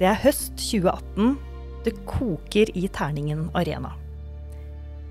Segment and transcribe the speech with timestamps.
[0.00, 1.34] Det er høst 2018.
[1.84, 3.90] Det koker i Terningen arena.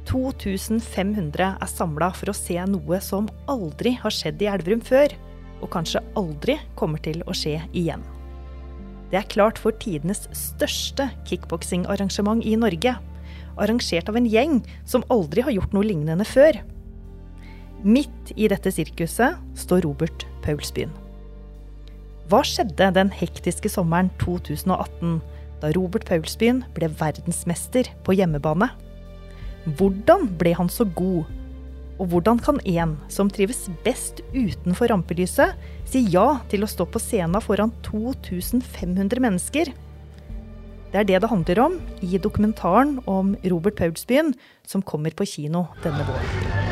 [0.10, 5.13] 2500 er samla for å se noe som aldri har skjedd i Elverum før,
[5.62, 8.02] og kanskje aldri kommer til å skje igjen.
[9.12, 12.96] Det er klart for tidenes største kickboksingarrangement i Norge.
[13.62, 14.58] Arrangert av en gjeng
[14.90, 16.58] som aldri har gjort noe lignende før.
[17.86, 21.09] Midt i dette sirkuset står Robert Paulsbyen.
[22.30, 25.15] Hva skjedde den hektiske sommeren 2018,
[25.64, 28.68] da Robert Paulsbyen ble verdensmester på hjemmebane?
[29.79, 31.25] Hvordan ble han så god?
[31.97, 35.58] Og hvordan kan en som trives best utenfor rampelyset,
[35.89, 39.73] si ja til å stå på scenen foran 2500 mennesker?
[40.94, 44.36] Det er det det handler om i dokumentaren om Robert Paulsbyen,
[44.69, 46.69] som kommer på kino denne våren.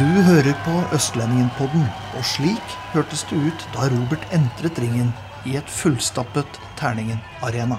[0.00, 1.82] Du hører på Østlendingen-podden,
[2.16, 5.10] og slik hørtes det ut da Robert entret ringen
[5.44, 7.76] i et fullstappet Terningen arena.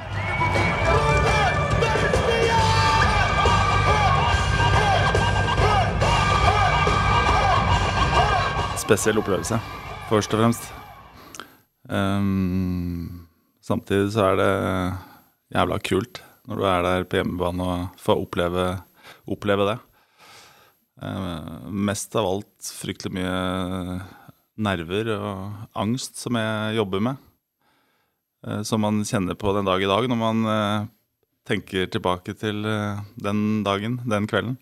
[8.77, 9.57] spesiell opplevelse,
[10.11, 10.71] først og fremst.
[11.89, 13.25] Um,
[13.65, 14.51] samtidig så er det
[15.57, 18.73] jævla kult når du er der på hjemmebane og får oppleve,
[19.25, 19.81] oppleve det.
[21.01, 24.01] Uh, mest av alt fryktelig mye
[24.61, 27.17] nerver og angst som jeg jobber med.
[28.45, 30.85] Uh, som man kjenner på den dag i dag når man uh,
[31.49, 32.61] tenker tilbake til
[33.17, 34.59] den dagen, den kvelden.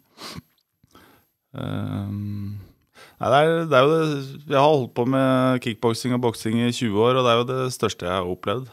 [3.19, 6.55] Nei, det er, det er, jo det Jeg har holdt på med kickboksing og boksing
[6.61, 8.69] i 20 år, og det er jo det største jeg har opplevd.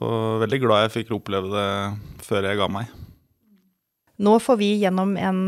[0.00, 2.88] Og veldig glad jeg fikk oppleve det før jeg ga meg.
[4.24, 5.42] Nå får vi gjennom en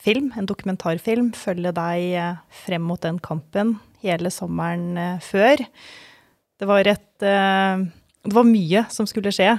[0.00, 5.62] film, en dokumentarfilm, følge deg uh, frem mot den kampen hele sommeren uh, før.
[6.60, 9.58] Det var et Det var mye som skulle skje.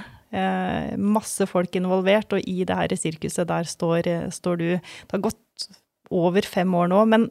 [0.98, 4.68] masse folk involvert, og i det her sirkuset der står, står du.
[4.78, 5.66] Det har gått
[6.10, 7.28] over fem år nå, men,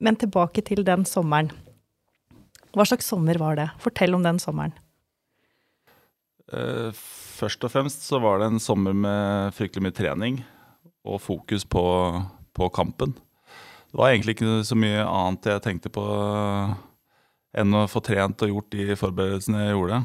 [0.00, 1.50] men, tilbake til den sommeren.
[2.72, 3.68] Hva slags sommer var det?
[3.78, 4.72] Fortell om den sommeren.
[7.40, 10.40] Først og fremst så var det en sommer med fryktelig mye trening
[11.08, 11.82] og fokus på,
[12.56, 13.14] på kampen.
[13.90, 16.04] Det var egentlig ikke så mye annet jeg tenkte på
[17.60, 20.02] enn å få trent og gjort de forberedelsene jeg gjorde.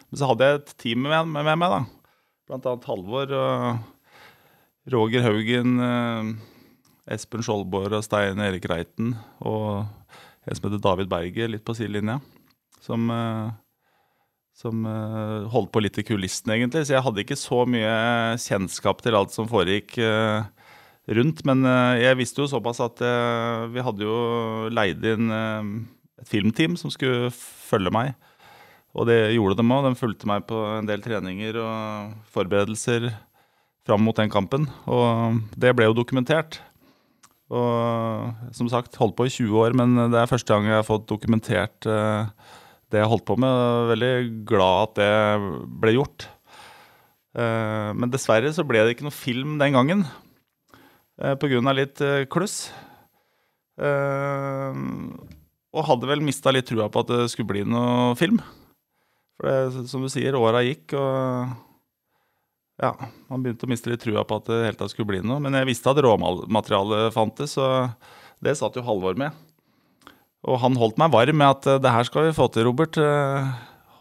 [0.00, 1.82] Men så hadde jeg et team med, med, med meg, da.
[2.48, 5.76] Blant annet Halvor og Roger Haugen.
[5.76, 6.50] Uh,
[7.10, 9.88] Espen Skjoldborg og Stein Erik Reiten og
[10.46, 12.18] en som heter David Berger, litt på sidelinja.
[12.80, 13.50] Som, eh,
[14.56, 16.86] som eh, holdt på litt i kulissene, egentlig.
[16.86, 17.92] Så jeg hadde ikke så mye
[18.40, 20.48] kjennskap til alt som foregikk eh,
[21.18, 21.44] rundt.
[21.48, 21.64] Men
[22.00, 23.02] jeg visste jo såpass at
[23.72, 24.18] vi hadde jo
[24.72, 25.30] leid inn
[26.20, 28.14] et filmteam som skulle følge meg.
[28.90, 29.84] Og det gjorde de òg.
[29.86, 33.10] De fulgte meg på en del treninger og forberedelser
[33.86, 34.66] fram mot den kampen.
[34.90, 36.58] Og det ble jo dokumentert.
[37.50, 40.86] Og som sagt, holdt på i 20 år, men det er første gang jeg har
[40.86, 43.50] fått dokumentert det jeg holdt på med.
[43.50, 44.14] Og veldig
[44.46, 45.14] glad at det
[45.82, 46.26] ble gjort.
[47.34, 50.02] Men dessverre så ble det ikke noe film den gangen.
[51.20, 51.74] Uh, Pga.
[51.76, 52.70] litt uh, kluss.
[55.70, 58.40] og hadde vel mista litt trua på at det skulle bli noe film.
[59.38, 61.54] For det, som du sier, åra gikk, og
[62.80, 62.90] ja,
[63.28, 65.40] man begynte å miste litt trua på at det hele tatt skulle bli noe.
[65.40, 67.88] Men jeg visste at råmaterialet fantes, så
[68.44, 69.36] det satt jo Halvor med.
[70.48, 72.96] Og han holdt meg varm med at det her skal vi få til, Robert.
[72.96, 73.50] Eh,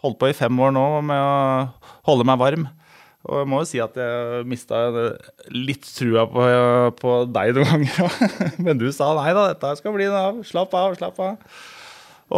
[0.03, 2.67] holdt på i fem år nå med å holde meg varm.
[3.27, 4.85] Og jeg må jo si at jeg mista
[5.51, 6.45] litt trua på,
[7.01, 8.31] på deg noen ganger.
[8.65, 10.39] Men du sa nei da, dette skal bli av.
[10.47, 11.59] Slapp av, slapp av.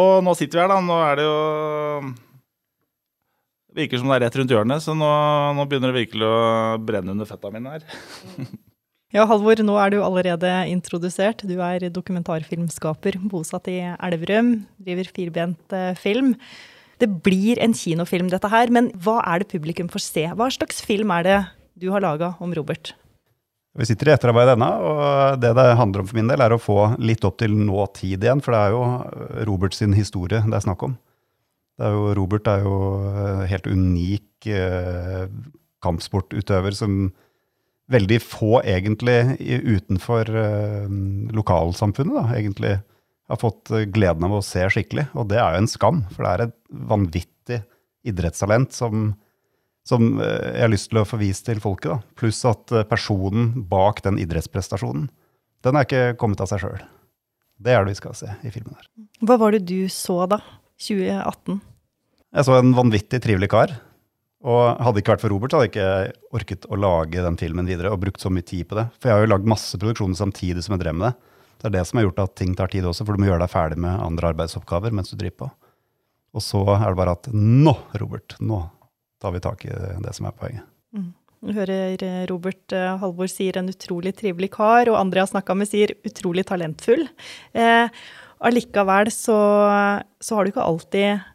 [0.02, 0.80] Og nå sitter vi her, da.
[0.82, 1.38] Nå er det jo
[3.72, 5.10] Virker som det er rett rundt hjørnet, så nå,
[5.56, 6.40] nå begynner det virkelig å
[6.84, 7.86] brenne under fetta mine her.
[9.16, 11.46] ja, Halvor, nå er du allerede introdusert.
[11.48, 16.34] Du er dokumentarfilmskaper, bosatt i Elverum, driver firbent eh, film.
[17.02, 20.26] Det blir en kinofilm, dette her, men hva er det publikum får se?
[20.38, 21.38] Hva slags film er det
[21.82, 22.94] du har laga om Robert?
[23.80, 26.60] Vi sitter i etterarbeid ennå, og det det handler om for min del, er å
[26.60, 28.44] få litt opp til nåtid igjen.
[28.44, 30.98] For det er jo Roberts historie det er snakk om.
[31.82, 32.78] Er jo, Robert er jo
[33.10, 35.24] eh, helt unik eh,
[35.82, 37.08] kampsportutøver som
[37.92, 40.92] veldig få egentlig utenfor eh,
[41.34, 42.76] lokalsamfunnet da, egentlig
[43.32, 45.10] har fått eh, gleden av å se skikkelig.
[45.18, 46.58] Og det er jo en skam, for det er et
[46.92, 47.60] vanvittig
[48.12, 49.12] idrettstalent som,
[49.88, 51.92] som eh, jeg har lyst til å få vist til folket.
[51.94, 52.16] da.
[52.20, 55.10] Pluss at personen bak den idrettsprestasjonen,
[55.62, 56.82] den er ikke kommet av seg sjøl.
[57.62, 58.88] Det er det vi skal se i filmen her.
[59.22, 60.42] Hva var det du så da,
[60.82, 61.62] 2018?
[62.32, 63.74] Jeg så en vanvittig trivelig kar.
[64.42, 67.38] Og hadde det ikke vært for Robert, så hadde jeg ikke orket å lage den
[67.38, 68.88] filmen videre og brukt så mye tid på det.
[68.98, 71.31] For jeg har jo lagd masse produksjoner samtidig som jeg drev med det.
[71.62, 73.44] Det er det som har gjort at ting tar tid også, for du må gjøre
[73.44, 75.50] deg ferdig med andre arbeidsoppgaver mens du driver på.
[76.34, 78.64] Og så er det bare at nå, Robert, nå
[79.22, 80.66] tar vi tak i det som er poenget.
[80.96, 81.12] Mm.
[81.42, 85.32] Du hører eh, Robert uh, Halvor sier en utrolig trivelig kar, og andre jeg har
[85.36, 87.08] snakka med, sier utrolig talentfull.
[87.58, 88.02] Eh,
[88.42, 89.38] allikevel så,
[90.22, 91.28] så har du ikke alltid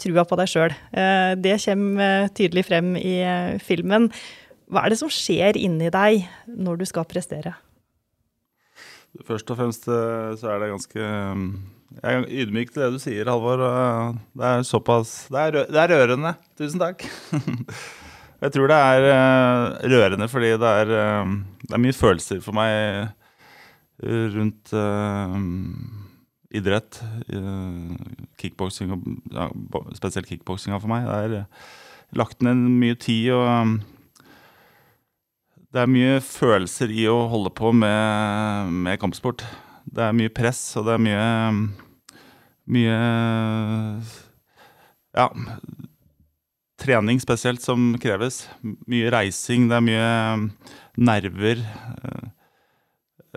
[0.00, 0.74] trua på deg sjøl.
[0.92, 3.16] Eh, det kommer tydelig frem i
[3.64, 4.10] filmen.
[4.68, 7.54] Hva er det som skjer inni deg når du skal prestere?
[9.22, 13.60] Først og fremst så er det ganske Jeg er ydmyk til det du sier, Halvor.
[14.34, 16.34] Det er såpass Det er, det er rørende.
[16.58, 17.04] Tusen takk.
[18.44, 20.90] Jeg tror det er rørende fordi det er,
[21.62, 23.14] det er mye følelser for meg
[24.04, 24.74] rundt
[26.54, 26.98] idrett,
[28.38, 28.92] kickboksing,
[29.32, 29.48] ja,
[29.96, 31.06] spesielt kickboksinga for meg.
[31.06, 33.78] Det er lagt ned mye tid og
[35.74, 39.42] Det er mye følelser i å holde på med, med kampsport.
[39.84, 41.24] Det er mye press, og det er mye
[42.64, 42.94] Mye
[45.14, 45.26] Ja.
[46.80, 48.44] Trening spesielt som kreves.
[48.62, 50.06] Mye reising, det er mye
[50.94, 51.60] nerver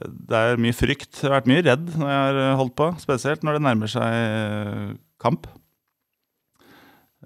[0.06, 1.10] det er mye frykt.
[1.18, 4.98] Jeg har vært mye redd når jeg har holdt på, spesielt når det nærmer seg
[5.22, 5.48] kamp.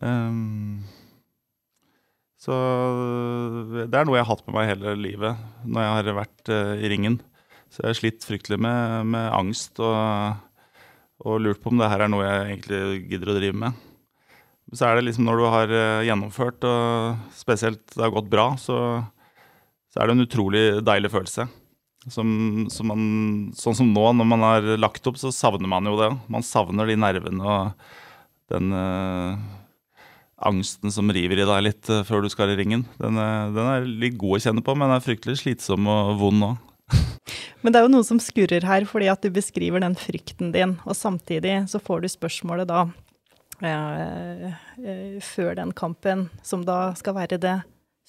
[0.01, 0.83] Um,
[2.41, 2.55] så
[3.85, 6.73] det er noe jeg har hatt med meg hele livet når jeg har vært uh,
[6.73, 7.19] i ringen.
[7.69, 10.41] Så jeg har slitt fryktelig med, med angst og,
[11.21, 12.81] og, lurt på om det her er noe jeg egentlig
[13.13, 13.87] gidder å drive med.
[14.73, 18.49] Så er det liksom når du har uh, gjennomført, og spesielt det har gått bra,
[18.57, 18.79] så,
[19.93, 21.45] så er det en utrolig deilig følelse.
[22.09, 23.01] Som, som man,
[23.53, 26.09] sånn som nå, når man har lagt opp, så savner man jo det.
[26.33, 27.91] Man savner de nervene og
[28.49, 28.73] den
[30.47, 32.85] angsten som river i deg litt uh, før du skal i ringen.
[33.01, 36.15] Den, er, den, er litt god å kjenne på, men den er fryktelig slitsom og
[36.21, 36.67] vond òg.
[37.63, 40.77] men det er jo noe som skurrer her, fordi at du beskriver den frykten din,
[40.85, 42.89] og samtidig så får du spørsmålet da
[45.21, 47.59] før den kampen, som da skal være det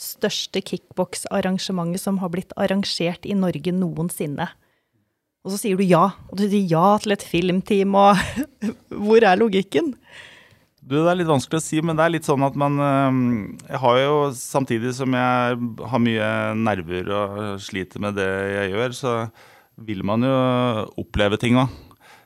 [0.00, 4.48] største kickboksarrangementet som har blitt arrangert i Norge noensinne.
[5.42, 8.18] Og så sier du ja, og du sier ja til et filmteam, og
[9.04, 9.96] hvor er logikken?
[10.82, 12.74] Du, Det er litt vanskelig å si, men det er litt sånn at man
[13.68, 15.60] Jeg har jo, samtidig som jeg
[15.92, 19.14] har mye nerver og sliter med det jeg gjør, så
[19.82, 20.34] vil man jo
[21.00, 21.70] oppleve ting òg.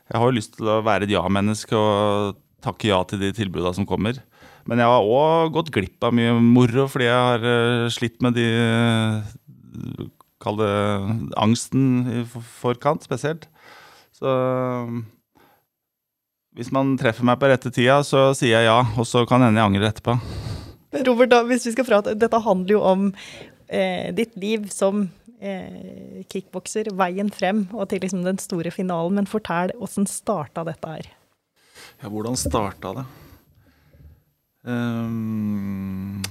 [0.07, 3.75] Jeg har jo lyst til å være et ja-menneske og takke ja til de tilbudene
[3.77, 4.19] som kommer.
[4.67, 8.37] Men jeg har òg gått glipp av mye moro fordi jeg har uh, slitt med
[8.37, 8.47] de
[10.41, 10.73] Kall det
[11.41, 11.83] angsten
[12.13, 12.19] i
[12.61, 13.47] forkant, spesielt.
[14.13, 14.29] Så
[16.57, 18.79] hvis man treffer meg på rette tida, så sier jeg ja.
[18.97, 20.17] Og så kan hende jeg angrer etterpå.
[21.05, 23.03] Robert, da, hvis vi skal prate, Dette handler jo om
[23.69, 25.05] eh, ditt liv som
[25.37, 29.19] eh, kickbokser, veien frem og til liksom den store finalen.
[29.19, 31.11] Men fortell, åssen starta dette her?
[32.01, 33.05] Ja, hvordan starta det?
[34.67, 36.25] Um,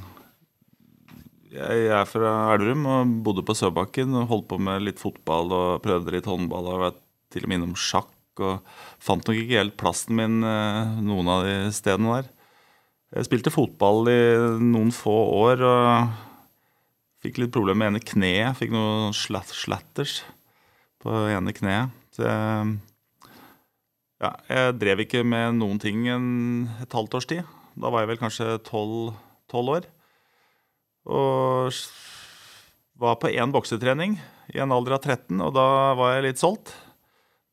[1.54, 5.86] jeg er fra Elverum og bodde på Søbakken og holdt på med litt fotball og
[5.86, 6.98] prøvde litt håndball og var
[7.32, 8.10] til og med innom sjakk.
[8.44, 12.30] Og fant nok ikke helt plassen min eh, noen av de stedene der.
[13.16, 14.20] Jeg spilte fotball i
[14.60, 16.16] noen få år og
[17.22, 18.58] fikk litt problemer med ene kneet.
[18.58, 20.20] Fikk noen slatters
[21.02, 21.94] på ene kneet.
[22.18, 22.72] Jeg,
[24.22, 26.26] ja, jeg drev ikke med noen ting en,
[26.82, 27.46] et halvt års tid.
[27.76, 29.14] Da var jeg vel kanskje tolv
[29.76, 29.86] år.
[31.06, 31.70] Og
[32.98, 34.16] var på én boksetrening
[34.54, 35.68] i en alder av 13, og da
[35.98, 36.72] var jeg litt solgt.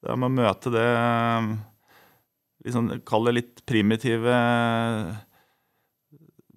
[0.03, 0.87] Det med å møte det
[2.65, 4.35] liksom, Kall det litt primitive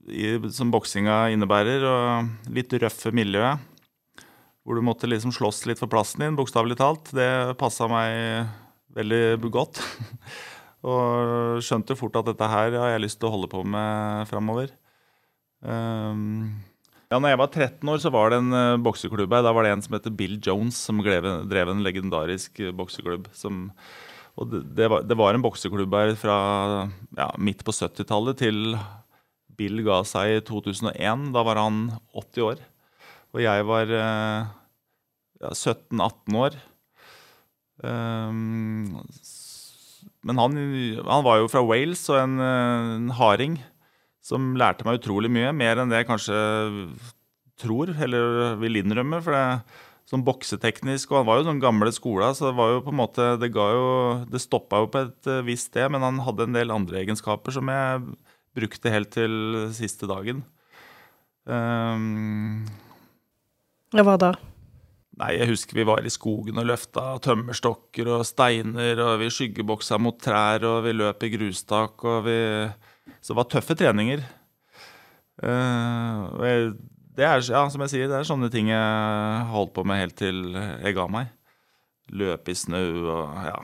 [0.07, 3.63] i, som boksinga innebærer, og litt røffe miljøet.
[4.67, 7.13] Hvor du måtte liksom slåss litt for plassen din, bokstavelig talt.
[7.15, 8.51] Det passa meg
[8.97, 9.79] veldig godt.
[10.87, 14.71] Og skjønte fort at dette her har jeg lyst til å holde på med framover.
[15.63, 16.51] Um,
[17.07, 19.45] ja, når jeg var 13 år, så var det en uh, bokseklubb her.
[19.47, 23.29] Da var det en som heter Bill Jones, som drev, drev en legendarisk uh, bokseklubb.
[23.37, 23.69] Som,
[24.35, 26.39] og det, det, var, det, var, en bokseklubb her fra
[27.15, 28.75] ja, midt på 70-tallet til
[29.57, 31.31] Bill ga seg i 2001.
[31.37, 32.65] Da var han 80 år.
[33.37, 34.51] Og jeg var uh,
[35.45, 36.59] ja, 17-18 år.
[37.87, 38.97] Um,
[40.27, 40.55] men han,
[41.07, 43.59] han, var jo fra Wales og en, en, harding
[44.27, 45.55] som lærte meg utrolig mye.
[45.55, 46.39] Mer enn det jeg kanskje
[47.63, 49.23] tror, eller vil innrømme.
[49.23, 49.45] for det
[50.07, 52.99] Sånn bokseteknisk, og han var jo den gamle skola, så det var jo på en
[53.01, 53.87] måte Det, ga jo,
[54.31, 57.67] det stoppa jo på et visst sted, men han hadde en del andre egenskaper som
[57.73, 58.05] jeg
[58.55, 60.45] brukte helt til siste dagen.
[61.43, 62.63] Um,
[63.95, 64.31] hva da?
[65.19, 69.99] Nei, jeg husker vi var i skogen og løfta tømmerstokker og steiner, og vi skyggeboksa
[69.99, 72.41] mot trær, og vi løp i grustak, og vi
[73.21, 74.23] Så det var tøffe treninger.
[75.43, 76.73] Uh,
[77.17, 80.17] det er, ja, som jeg sier, det er sånne ting jeg holdt på med helt
[80.21, 81.33] til jeg ga meg.
[82.13, 83.59] Løpe i snø og ja.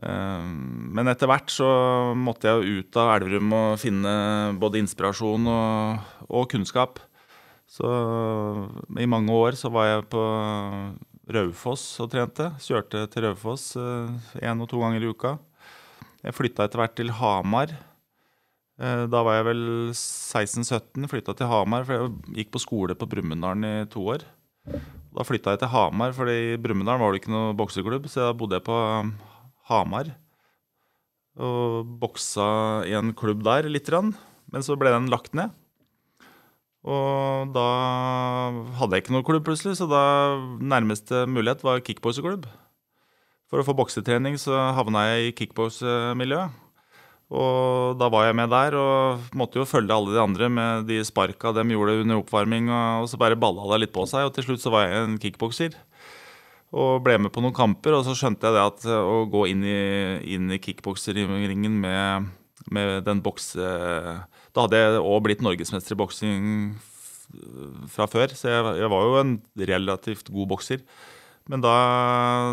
[0.00, 0.44] Eh,
[0.96, 1.68] men etter hvert så
[2.16, 4.12] måtte jeg jo ut av Elverum og finne
[4.60, 7.00] både inspirasjon og, og kunnskap.
[7.70, 7.86] Så
[8.98, 10.22] i mange år så var jeg på
[11.30, 12.48] Raufoss og trente.
[12.64, 15.36] Kjørte til Raufoss én og to ganger i uka.
[16.24, 17.76] Jeg flytta etter hvert til Hamar.
[18.80, 21.08] Eh, Da var jeg vel 16-17.
[21.10, 24.24] Flytta til Hamar, for jeg gikk på skole på Brumunddal i to år.
[25.10, 28.36] Da flytta jeg til Hamar, for i Brumunddal var det ikke noe bokseklubb, så da
[28.36, 29.12] bodde jeg på um,
[29.68, 30.12] Hamar.
[31.40, 34.14] Og boksa i en klubb der lite grann.
[34.50, 35.52] Men så ble den lagt ned.
[36.80, 37.66] Og da
[38.80, 40.02] hadde jeg ikke noe klubb plutselig, så da
[40.64, 42.48] nærmeste mulighet var kickbokseklubb.
[43.50, 46.56] For å få boksetrening så havna jeg i kickboksemiljøet.
[47.30, 50.98] Og da var jeg med der og måtte jo følge alle de andre med de
[51.06, 54.48] sparka de gjorde under oppvarming, og så bare balla det litt på seg, og til
[54.48, 55.76] slutt så var jeg en kickbokser.
[56.74, 59.62] Og ble med på noen kamper, og så skjønte jeg det at å gå inn
[59.62, 59.78] i,
[60.26, 62.30] i kickbokseringen med,
[62.70, 63.70] med den bokse...
[64.50, 66.44] Da hadde jeg òg blitt norgesmester i boksing
[67.94, 69.36] fra før, så jeg, jeg var jo en
[69.70, 70.82] relativt god bokser.
[71.50, 71.74] Men da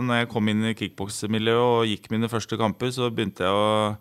[0.05, 3.97] når jeg kom inn i kickboksemiljøet og gikk mine første kamper, så begynte jeg å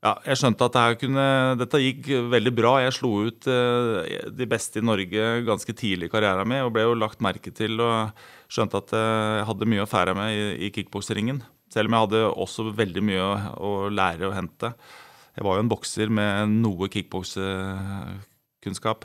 [0.00, 1.24] ja, jeg skjønte at dette, kunne,
[1.60, 2.70] dette gikk veldig bra.
[2.80, 6.86] Jeg slo ut eh, de beste i Norge ganske tidlig i karrieren min og ble
[6.86, 8.08] jo lagt merke til og
[8.48, 11.42] skjønte at eh, jeg hadde mye å fære med i, kickbokseringen.
[11.70, 13.26] Selv om jeg hadde også veldig mye
[13.60, 14.68] å, lære og hente.
[15.36, 16.32] Jeg var jo en bokser med
[16.64, 19.00] noe kickboksekunnskap.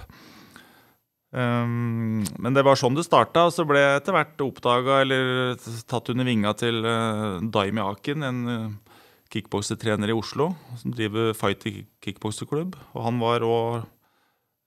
[1.36, 5.60] Um, men det var sånn det starta, og så ble jeg etter hvert oppdaga eller
[5.92, 8.85] tatt under vinga til uh, Daimi Akin, en uh,
[9.34, 11.66] kickboksetrener i Oslo som driver Fight
[12.04, 12.76] kickbokseklubb.
[12.94, 13.86] Og han var òg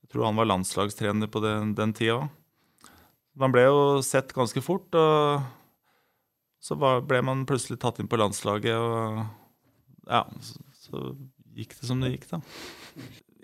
[0.03, 2.31] Jeg tror han var landslagstrener på den, den tida.
[3.37, 5.43] Man ble jo sett ganske fort, og
[6.65, 9.21] så ble man plutselig tatt inn på landslaget, og
[10.09, 11.03] ja, så, så
[11.59, 12.41] gikk det som det gikk, da.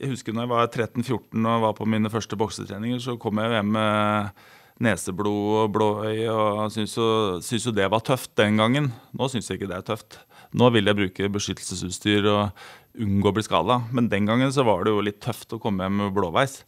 [0.00, 3.54] Jeg husker når jeg var 13-14 og var på mine første boksetreninger, så kom jeg
[3.54, 4.42] hjem med
[4.82, 7.08] neseblod og blåøye og syntes jo,
[7.44, 8.90] syntes jo det var tøft den gangen.
[9.14, 10.18] Nå syns jeg ikke det er tøft.
[10.54, 12.66] Nå vil jeg bruke beskyttelsesutstyr og
[13.02, 13.80] unngå å bli skada.
[13.94, 16.60] Men den gangen så var det jo litt tøft å komme hjem med blåveis.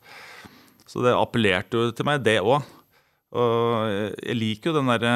[0.87, 2.67] Så det appellerte jo til meg, det òg.
[3.37, 5.13] Og jeg liker jo den derre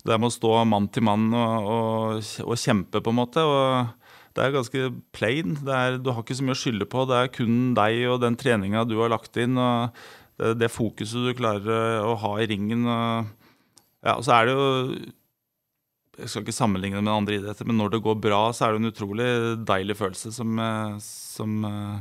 [0.00, 3.42] Det der med å stå mann til mann og, og, og kjempe, på en måte.
[3.42, 3.94] og
[4.36, 5.56] det er ganske plain.
[5.64, 7.06] Er, du har ikke så mye å skylde på.
[7.08, 9.96] Det er kun deg og den treninga du har lagt inn, og
[10.36, 12.84] det, det fokuset du klarer å ha i ringen.
[12.84, 13.30] Og,
[14.04, 14.66] ja, så er det jo
[16.16, 18.74] Jeg skal ikke sammenligne det med andre idretter, men når det går bra, så er
[18.74, 19.28] det en utrolig
[19.68, 21.98] deilig følelse som, eh, som eh,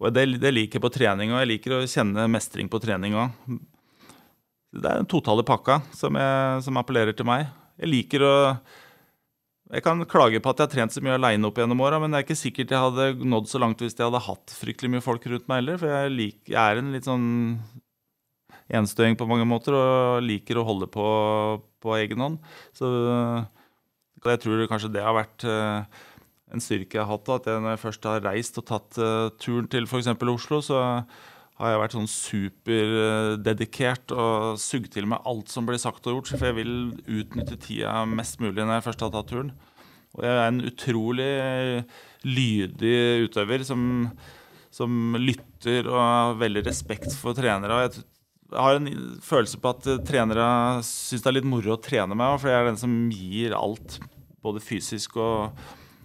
[0.00, 3.14] Og det, det liker jeg på trening, og jeg liker å kjenne mestring på trening
[3.14, 3.58] òg.
[4.74, 7.46] Det er den totale pakka som, jeg, som appellerer til meg.
[7.78, 8.34] Jeg liker å
[9.74, 12.12] jeg kan klage på at jeg har trent så mye aleine opp gjennom åra, men
[12.12, 15.04] det er ikke sikkert jeg hadde nådd så langt hvis jeg hadde hatt fryktelig mye
[15.04, 15.80] folk rundt meg heller.
[15.80, 17.24] For jeg, lik, jeg er en litt sånn
[18.72, 21.04] enstøing på mange måter og liker å holde på
[21.84, 22.40] på egen hånd.
[22.76, 22.88] Så
[24.24, 26.00] jeg tror kanskje det har vært eh,
[26.54, 27.30] en styrke jeg har hatt.
[27.36, 30.10] At jeg, når jeg først har reist og tatt eh, turen til f.eks.
[30.32, 30.80] Oslo, så
[31.60, 36.32] har jeg vært sånn superdedikert og sugd til meg alt som blir sagt og gjort.
[36.34, 36.74] For jeg vil
[37.20, 39.52] utnytte tida mest mulig når jeg først har tatt turen.
[40.14, 41.30] Og jeg er en utrolig
[42.24, 43.80] lydig utøver som,
[44.72, 47.74] som lytter og har veldig respekt for trenere.
[47.74, 48.04] Og jeg,
[48.50, 48.90] jeg har en
[49.24, 50.48] følelse på at trenere
[50.86, 53.98] syns det er litt moro å trene meg, for jeg er den som gir alt.
[54.44, 55.64] Både fysisk og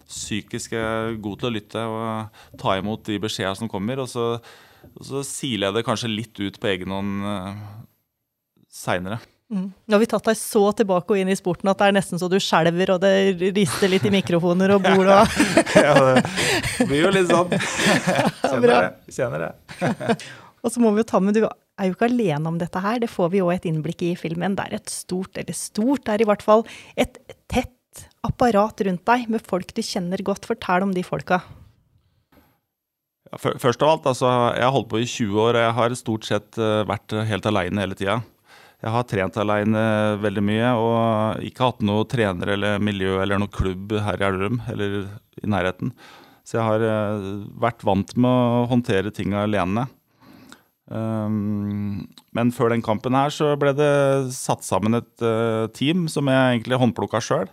[0.09, 0.73] psykisk.
[0.73, 4.01] Jeg er god til å lytte og ta imot de beskjedene som kommer.
[4.01, 4.31] Og så
[4.95, 7.59] og så siler jeg det kanskje litt ut på egen hånd uh,
[8.71, 9.19] seinere.
[9.49, 9.71] Mm.
[9.73, 12.21] Nå har vi tatt deg så tilbake og inn i sporten at det er nesten
[12.21, 15.39] så du skjelver, og det rister litt i mikrofoner og bord og
[15.87, 17.55] ja, det blir jo litt sånn.
[18.49, 18.83] Kjenner det.
[19.15, 20.19] Kjenner det.
[20.59, 21.45] Og så må vi jo ta med, Du
[21.79, 24.19] er jo ikke alene om dette her, det får vi jo et innblikk i i
[24.19, 24.57] filmen.
[24.57, 26.65] Det er et stort, eller stort, er i hvert fall
[26.99, 27.19] et
[27.51, 30.47] tett apparat rundt deg med folk du kjenner godt.
[30.49, 31.41] Fortell om de folka.
[33.37, 36.25] Først av alt, altså, jeg har holdt på i 20 år, og jeg har stort
[36.25, 38.17] sett eh, vært helt aleine hele tida.
[38.79, 39.81] Jeg har trent aleine
[40.23, 44.61] veldig mye og ikke hatt noe trener eller miljø eller noe klubb her i Elverum
[44.71, 45.01] eller
[45.43, 45.91] i nærheten.
[46.47, 47.25] Så jeg har eh,
[47.61, 49.85] vært vant med å håndtere ting alene.
[50.89, 53.93] Um, men før den kampen her så ble det
[54.33, 57.49] satt sammen et uh, team som jeg egentlig håndplukka sjøl.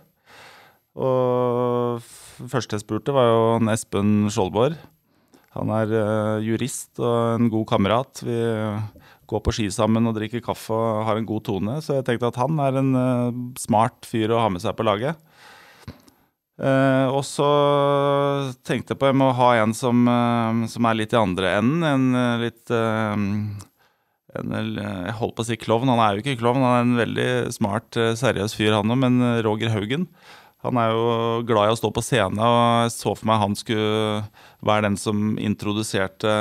[0.97, 2.01] Og
[2.49, 4.77] første jeg spurte, var jo Espen Skjoldborg.
[5.57, 8.23] Han er uh, jurist og en god kamerat.
[8.25, 8.39] Vi
[9.29, 11.77] går på ski sammen og drikker kaffe og har en god tone.
[11.83, 14.85] Så jeg tenkte at han er en uh, smart fyr å ha med seg på
[14.87, 15.21] laget.
[16.57, 17.47] Uh, og så
[18.65, 21.85] tenkte jeg på jeg må ha en som, uh, som er litt i andre enden.
[21.85, 23.37] En uh, litt en,
[24.37, 26.65] Jeg holdt på å si klovn, han er jo ikke klovn.
[26.65, 28.99] Han er en veldig smart, seriøs fyr, han òg.
[29.05, 30.09] Men Roger Haugen
[30.65, 31.05] han er jo
[31.47, 32.41] glad i å stå på scenen.
[32.41, 34.23] og jeg så for meg han skulle
[34.65, 36.33] være den som introduserte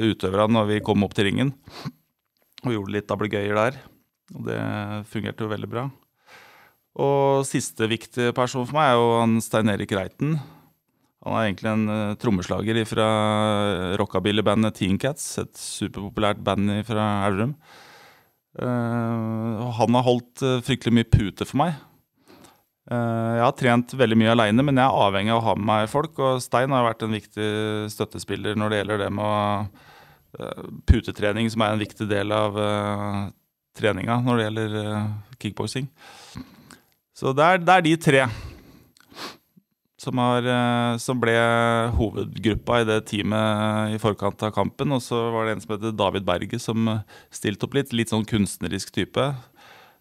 [0.00, 1.54] utøverne når vi kom opp til ringen.
[2.64, 3.80] Og gjorde litt ablegøyer der.
[4.34, 4.60] Og det
[5.12, 5.84] fungerte jo veldig bra.
[6.98, 10.38] Og siste viktige person for meg er jo han Stein Erik Reiten.
[11.26, 13.06] Han er egentlig en uh, trommeslager fra
[14.00, 17.54] rockabilly-bandet Teen Cats, et superpopulært band fra Elverum.
[18.58, 21.78] Uh, han har holdt uh, fryktelig mye pute for meg.
[22.90, 25.90] jeg har trent veldig mye aleine, men jeg er avhengig av å ha med meg
[25.92, 26.16] folk.
[26.18, 27.50] Og Stein har vært en viktig
[27.92, 29.84] støttespiller når det gjelder det med
[30.90, 32.58] putetrening, som er en viktig del av
[33.78, 34.74] treninga når det gjelder
[35.42, 35.86] kickboksing.
[37.20, 38.22] Så det er, det er de tre
[40.00, 41.34] som, har, eh, som, ble
[41.98, 44.94] hovedgruppa i det teamet i forkant av kampen.
[44.96, 46.88] Og så var det en som heter David Berge, som
[47.28, 47.92] stilte opp litt.
[47.92, 49.26] Litt sånn kunstnerisk type.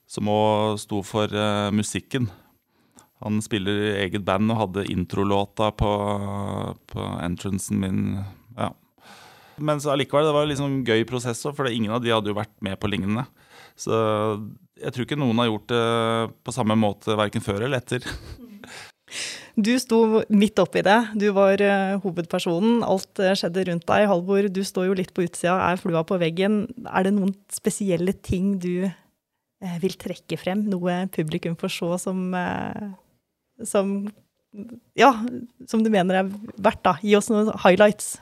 [0.10, 2.30] Som òg sto for uh, musikken.
[3.20, 5.92] Han spiller i eget band og hadde introlåta på,
[6.88, 8.00] på entrancen min.
[8.56, 8.72] Ja.
[9.60, 12.56] Men allikevel, det var liksom gøy prosess òg, for ingen av de hadde jo vært
[12.64, 13.28] med på lignende.
[13.76, 14.00] Så
[14.80, 15.86] jeg tror ikke noen har gjort det
[16.48, 18.06] på samme måte verken før eller etter.
[19.60, 20.98] Du sto midt oppi det.
[21.20, 22.84] Du var uh, hovedpersonen.
[22.86, 24.06] Alt uh, skjedde rundt deg.
[24.08, 26.62] Halvor, du står jo litt på utsida, er flua på veggen.
[26.88, 30.64] Er det noen spesielle ting du uh, vil trekke frem?
[30.72, 32.24] Noe publikum får se som,
[33.74, 33.94] som
[34.98, 35.12] Ja,
[35.68, 36.96] som du mener er verdt, da.
[37.04, 38.16] Gi oss noen highlights.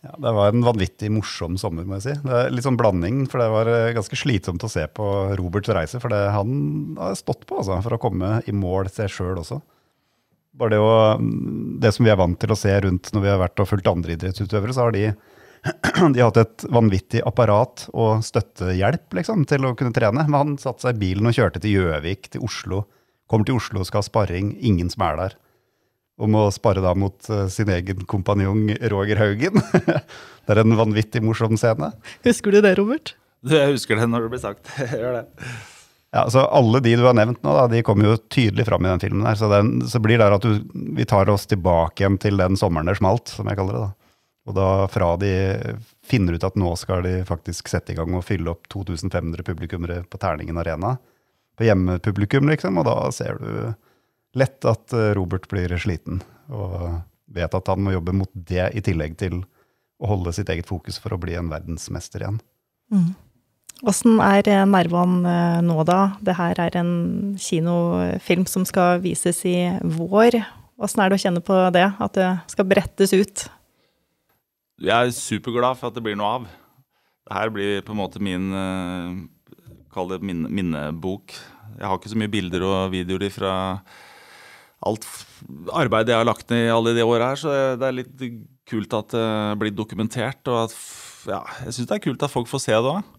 [0.00, 2.14] Ja, Det var en vanvittig morsom sommer, må jeg si.
[2.24, 5.72] Det er Litt sånn blanding, for det var eh, ganske slitsomt å se på Roberts
[5.76, 6.00] reise.
[6.00, 9.60] For det, han har stått på altså, for å komme i mål seg sjøl også.
[10.60, 11.18] Bare det, å,
[11.84, 13.90] det som vi er vant til å se rundt når vi har vært og fulgt
[13.92, 15.04] andre idrettsutøvere, så har de,
[16.14, 20.24] de har hatt et vanvittig apparat og støttehjelp liksom, til å kunne trene.
[20.24, 22.86] Men han satte seg i bilen og kjørte til Gjøvik, til Oslo.
[23.28, 24.54] Kommer til Oslo og skal ha sparring.
[24.64, 25.38] Ingen som er der
[26.20, 29.58] om å spare da mot uh, sin egen kompanjong Roger Haugen.
[30.44, 31.92] det er en vanvittig morsom scene.
[32.26, 33.14] Husker du det, Robert?
[33.48, 34.72] Jeg husker det når det blir sagt.
[34.82, 35.52] Jeg gjør det.
[36.10, 38.90] Ja, så Alle de du har nevnt nå, da, de kommer jo tydelig fram i
[38.90, 39.26] den filmen.
[39.28, 40.58] her, Så, den, så blir det at du,
[40.96, 43.84] vi tar oss tilbake igjen til den sommeren det smalt, som jeg kaller det.
[43.86, 43.92] da.
[44.50, 45.30] Og da fra de
[46.06, 50.02] finner ut at nå skal de faktisk sette i gang og fylle opp 2500 publikummere
[50.10, 50.96] på Terningen arena.
[51.56, 52.80] På hjemmepublikum, liksom.
[52.80, 53.52] Og da ser du
[54.36, 58.82] lett at eh, Robert blir sliten, og vet at han må jobbe mot det i
[58.84, 59.42] tillegg til
[60.00, 62.40] å holde sitt eget fokus for å bli en verdensmester igjen.
[62.90, 63.10] Mm.
[63.80, 66.00] Er eh, nervene eh, nå, da?
[66.24, 66.92] Det her er en
[67.40, 69.56] kinofilm som skal vises i
[69.98, 70.40] vår.
[70.80, 73.46] Åssen er det å kjenne på det, at det skal brettes ut?
[74.80, 76.46] Jeg er superglad for at det blir noe av.
[77.28, 78.48] Det her blir på en måte min
[79.90, 81.34] Kall det min minnebok.
[81.74, 83.54] Jeg har ikke så mye bilder og videoer fra
[84.86, 85.06] alt
[85.76, 88.26] arbeidet jeg har lagt ned i alle de åra her, så det er litt
[88.70, 90.40] kult at det blir dokumentert.
[90.48, 90.76] Og at,
[91.28, 93.16] ja, jeg syns det er kult at folk får se det òg.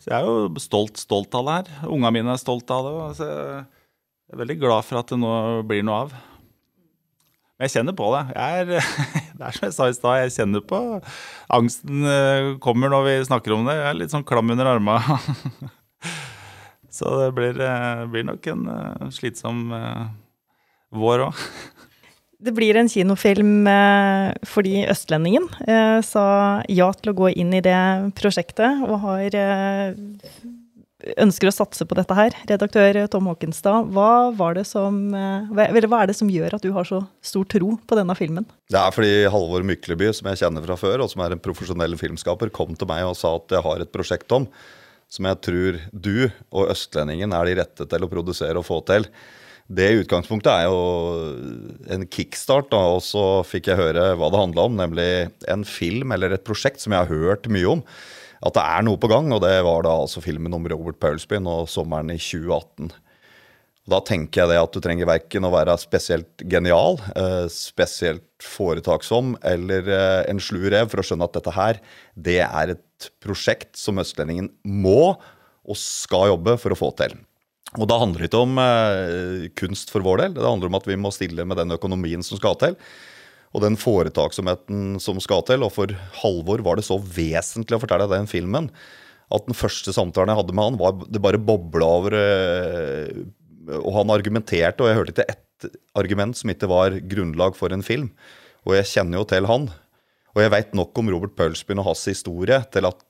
[0.00, 1.86] Så jeg er jo stolt, stolt av det her.
[1.92, 2.92] Unga mine er stolt av det.
[3.18, 5.32] Så jeg er veldig glad for at det nå
[5.68, 6.14] blir noe av.
[7.60, 8.22] Men jeg kjenner på det.
[8.32, 8.70] Jeg er,
[9.36, 10.80] det er som jeg sa i stad, jeg kjenner på
[11.52, 13.76] angsten eh, kommer når vi snakker om det.
[13.76, 15.18] Jeg er litt sånn klam under armene.
[16.96, 19.66] Så det blir, eh, blir nok en eh, slitsom
[20.90, 21.44] vår òg.
[22.40, 27.60] Det blir en kinofilm eh, fordi Østlendingen eh, sa ja til å gå inn i
[27.64, 27.76] det
[28.16, 29.92] prosjektet, og har eh,
[31.20, 32.32] ønsker å satse på dette her.
[32.48, 36.88] Redaktør Tom Håkenstad, hva, var det som, hva er det som gjør at du har
[36.88, 38.48] så stor tro på denne filmen?
[38.72, 41.96] Det er fordi Halvor Mykleby, som jeg kjenner fra før, og som er en profesjonell
[42.00, 44.48] filmskaper, kom til meg og sa at jeg har et prosjekt om
[45.10, 46.14] som jeg tror du
[46.54, 49.08] og Østlendingen er de rette til å produsere og få til
[49.70, 50.78] det utgangspunktet er jo
[51.94, 55.10] en kickstart, da, og så fikk jeg høre hva det handla om, nemlig
[55.52, 57.84] en film eller et prosjekt som jeg har hørt mye om.
[58.42, 61.46] At det er noe på gang, og det var da altså filmen om Robert Paulsbyen
[61.46, 62.90] nå sommeren i 2018.
[63.86, 68.26] Og Da tenker jeg det at du trenger verken å være spesielt genial, eh, spesielt
[68.42, 71.80] foretaksom eller eh, en slu rev for å skjønne at dette her,
[72.16, 77.14] det er et prosjekt som Østlendingen må og skal jobbe for å få til.
[77.78, 80.88] Og da handler det ikke om eh, kunst for vår del, det handler om at
[80.90, 82.74] vi må stille med den økonomien som skal til.
[83.54, 85.62] Og den foretaksomheten som skal til.
[85.66, 88.70] Og for Halvor var det så vesentlig å fortelle den filmen
[89.30, 92.16] at den første samtalen jeg hadde med han, var det bare bobla over.
[92.18, 97.70] eh, Og han argumenterte, og jeg hørte ikke ett argument som ikke var grunnlag for
[97.70, 98.10] en film.
[98.66, 99.68] Og jeg kjenner jo til han.
[100.34, 103.02] Og jeg veit nok om Robert Pølsbyen og hans historie til at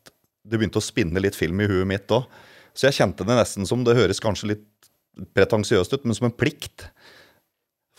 [0.44, 2.26] det begynte å spinne litt film i huet mitt òg.
[2.74, 4.90] Så jeg kjente det nesten som det høres kanskje litt
[5.36, 6.88] pretensiøst ut, men som en plikt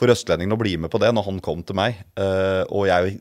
[0.01, 1.99] for østlendingen å bli med på det når han kom til meg.
[2.17, 3.17] Eh, og jeg,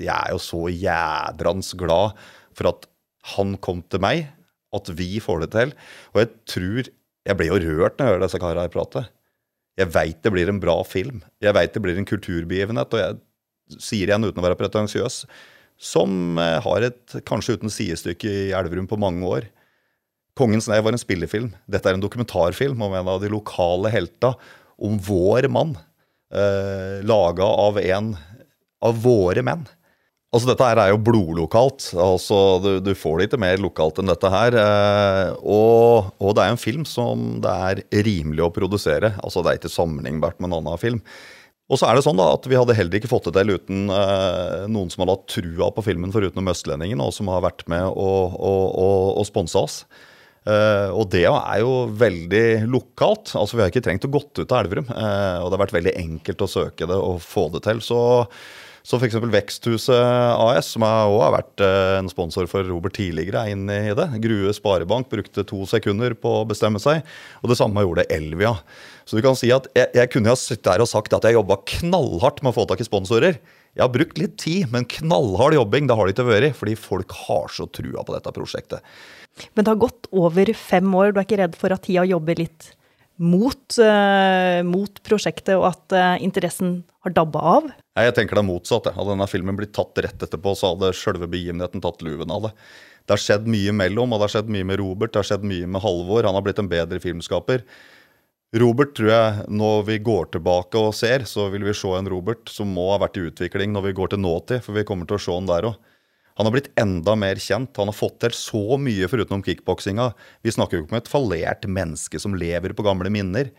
[0.00, 2.16] jeg er jo så jædrans glad
[2.56, 2.88] for at
[3.34, 4.30] han kom til meg,
[4.76, 5.76] at vi får det til.
[6.14, 6.96] Og jeg tror
[7.28, 9.02] Jeg blir jo rørt når jeg hører disse karene prate.
[9.76, 11.18] Jeg veit det blir en bra film.
[11.44, 12.94] Jeg veit det blir en kulturbegivenhet.
[12.96, 13.18] Og jeg
[13.76, 15.18] sier igjen uten å være pretensiøs,
[15.76, 19.50] som eh, har et kanskje uten sidestykke i Elverum på mange år.
[20.40, 21.52] 'Kongens nei' var en spillefilm.
[21.68, 24.32] Dette er en dokumentarfilm om en av de lokale helta.
[24.80, 25.74] Om vår mann.
[26.32, 28.14] Eh, laga av en
[28.80, 29.66] av våre menn.
[30.30, 31.90] Altså Dette her er jo blodlokalt.
[31.98, 34.54] altså Du, du får det ikke mer lokalt enn dette her.
[34.54, 39.16] Eh, og, og det er en film som det er rimelig å produsere.
[39.20, 41.02] altså Det er ikke sammenlignbart med en annen film.
[41.70, 43.90] Og så er det sånn da at Vi hadde heller ikke fått det til uten
[43.94, 47.90] eh, noen som hadde hatt trua på filmen forutenom Østlendingen, og som har vært med
[47.90, 49.82] og, og, og, og sponsa oss.
[50.48, 53.34] Eh, og det er jo veldig lokalt.
[53.36, 54.88] altså Vi har ikke trengt å gått ut av Elverum.
[54.88, 57.82] Uh, og det har vært veldig enkelt å søke det og få det til.
[57.84, 58.00] Så,
[58.86, 59.18] så f.eks.
[59.20, 63.96] Veksthuset AS, som også har vært uh, en sponsor for Robert tidligere, er inne i
[63.96, 64.08] det.
[64.24, 67.04] Grue Sparebank brukte to sekunder på å bestemme seg.
[67.44, 68.56] Og det samme gjorde Elvia.
[69.04, 71.36] Så du kan si at jeg, jeg kunne ha sittet her og sagt at jeg
[71.36, 73.42] jobba knallhardt med å få tak i sponsorer.
[73.76, 76.58] Jeg har brukt litt tid, men knallhard jobbing det har det ikke vært.
[76.58, 78.84] Fordi folk har så trua på dette prosjektet.
[79.54, 81.12] Men det har gått over fem år.
[81.12, 82.72] Du er ikke redd for at tida jobber litt
[83.20, 87.68] mot, uh, mot prosjektet, og at uh, interessen har dabba av?
[87.68, 88.88] Nei, Jeg tenker det er motsatt.
[88.88, 88.96] jeg.
[88.96, 92.54] Hadde denne filmen blitt tatt rett etterpå, så hadde selve begivenheten tatt luven av det.
[93.04, 95.46] Det har skjedd mye mellom, og det har skjedd mye med Robert, det har skjedd
[95.48, 96.26] mye med Halvor.
[96.28, 97.64] Han har blitt en bedre filmskaper.
[98.58, 102.50] Robert tror jeg, når vi går tilbake og ser, så vil vi se en Robert
[102.50, 105.20] som må ha vært i utvikling når vi går til nåtid, for vi kommer til
[105.20, 105.76] å se han der òg.
[106.40, 107.76] Han har blitt enda mer kjent.
[107.76, 110.08] Han har fått til så mye foruten kickboksinga.
[110.42, 113.52] Vi snakker jo ikke om et fallert menneske som lever på gamle minner.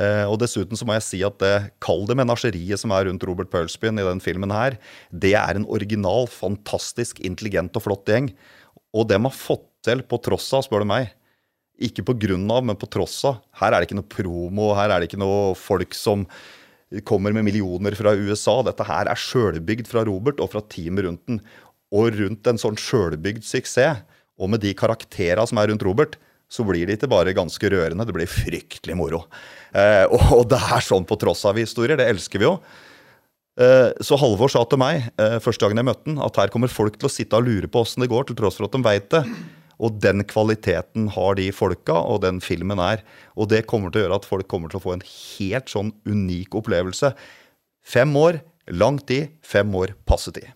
[0.00, 3.26] Eh, og dessuten så må jeg si at det kall det menasjeriet som er rundt
[3.28, 4.78] Robert Pølsbyen i den filmen her,
[5.10, 8.30] det er en original, fantastisk intelligent og flott gjeng.
[8.96, 11.12] Og dem har fått til på tross av, spør du meg.
[11.80, 13.40] Ikke på grunn av, men på tross av.
[13.60, 16.26] Her er det ikke noe promo, her er det ikke noe folk som
[17.06, 18.58] kommer med millioner fra USA.
[18.66, 21.38] Dette her er sjølbygd fra Robert og fra teamet rundt den.
[21.94, 24.02] Og rundt en sånn sjølbygd suksess,
[24.40, 26.16] og med de karaktera som er rundt Robert,
[26.50, 29.22] så blir det ikke bare ganske rørende, det blir fryktelig moro.
[29.70, 32.56] Eh, og, det er sånn på tross av historier, det elsker vi jo.
[33.60, 36.72] Eh, så Halvor sa til meg eh, første gangen jeg møtte han, at her kommer
[36.72, 38.82] folk til å sitte og lure på åssen det går, til tross for at de
[38.82, 39.22] veit det.
[39.80, 43.00] Og den kvaliteten har de folka, og den filmen er.
[43.36, 45.94] Og det kommer til å gjøre at folk kommer til å få en helt sånn
[46.04, 47.14] unik opplevelse.
[47.80, 49.32] Fem år, lang tid.
[49.42, 50.50] Fem år, passe tid.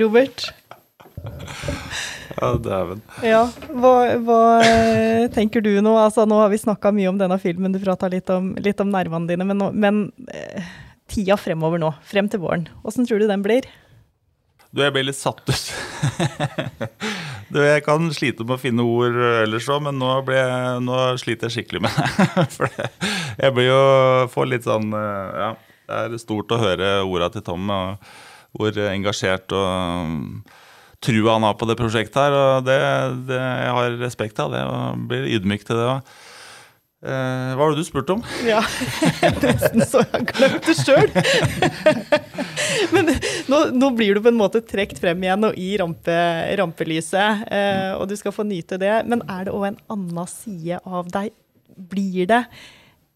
[0.00, 0.46] Robert?
[2.34, 3.00] Ja, dæven.
[3.24, 3.42] Ja,
[3.76, 3.92] hva,
[4.24, 5.92] hva eh, tenker du nå?
[6.00, 8.90] Altså, nå har vi snakka mye om denne filmen, du prata litt, om- litt om
[8.92, 10.00] nervene dine, men, men
[10.32, 10.66] eh,
[11.12, 13.68] tida fremover nå, frem til våren, åssen tror du den blir?
[14.74, 15.66] Du, jeg ble litt satt ut.
[17.54, 21.46] du, jeg kan slite med å finne ord ellers òg, men nå, jeg, nå sliter
[21.46, 22.26] jeg skikkelig med det.
[22.56, 23.84] For jeg blir jo
[24.34, 25.52] får litt sånn eh, Ja,
[25.86, 28.02] det er stort å høre orda til Tom, og
[28.58, 29.70] hvor engasjert og
[30.08, 30.18] um,
[31.02, 32.34] trua han har på det prosjektet her.
[32.34, 32.78] Og det,
[33.30, 36.14] det, jeg har respekt av det, og blir ydmyk til det òg.
[37.04, 38.22] Eh, hva var det du spurte om?
[38.48, 38.62] Ja,
[39.42, 41.10] nesten så jeg har glemt det sjøl.
[42.94, 43.10] Men
[43.52, 46.16] nå, nå blir du på en måte trukket frem igjen og i rampe,
[46.62, 48.94] rampelyset, eh, og du skal få nyte det.
[49.10, 51.34] Men er det òg en annen side av deg?
[51.74, 52.44] Blir det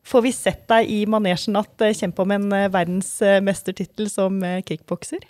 [0.09, 5.21] Får vi sett deg i manesjen at eh, kjempe om en verdensmestertittel som kickbokser?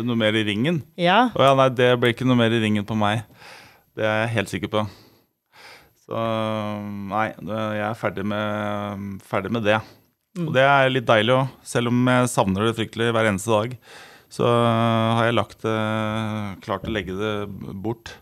[0.00, 0.80] Noe mer i ringen?
[1.00, 1.28] Ja.
[1.34, 3.24] Å ja, nei, det blir ikke noe mer i ringen på meg.
[3.96, 4.84] Det er jeg helt sikker på.
[6.10, 6.20] Så
[7.06, 9.76] nei, jeg er ferdig med, ferdig med det.
[10.42, 11.52] Og det er litt deilig òg.
[11.66, 13.76] Selv om jeg savner det fryktelig hver eneste dag,
[14.30, 15.76] så har jeg lagt det,
[16.66, 17.32] klart å legge det
[17.82, 18.16] bort.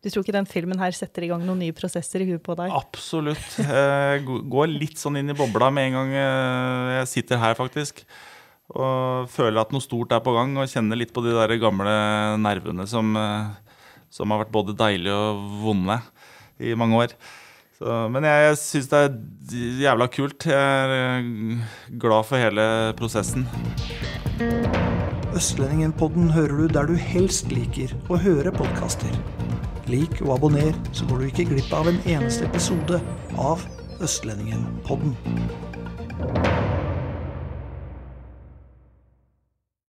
[0.00, 2.56] Du tror ikke den filmen her setter i gang noen nye prosesser i huet på
[2.56, 2.72] deg?
[2.72, 3.58] Absolutt.
[3.60, 8.06] Jeg går litt sånn inn i bobla med en gang eh, jeg sitter her, faktisk.
[8.72, 11.92] Og føler at noe stort er på gang, og kjenner litt på de der gamle
[12.40, 13.12] nervene som,
[14.12, 16.00] som har vært både deilige og vonde
[16.60, 17.14] i mange år.
[17.78, 19.12] Så, men jeg, syns det er
[19.84, 20.46] jævla kult.
[20.50, 21.28] Jeg er
[22.02, 22.64] glad for hele
[22.98, 23.46] prosessen.
[25.38, 29.14] Østlendingen-podden hører du der du helst liker å høre podkaster.
[29.88, 32.98] Lik og abonner, så går du ikke glipp av en eneste episode
[33.38, 33.62] av
[34.02, 35.14] Østlendingen-podden.